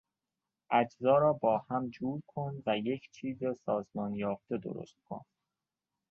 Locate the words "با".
1.33-1.57